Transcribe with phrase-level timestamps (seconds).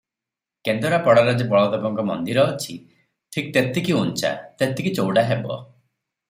[0.67, 2.77] କେନ୍ଦରାପଡ଼ାରେ ଯେ ବଳଦେବଙ୍କ ମନ୍ଦିର ଅଛି,
[3.37, 5.61] ଠିକ୍ ତେତିକି ଉଞ୍ଚା, ତେତିକି ଚଉଡ଼ା ହେବ।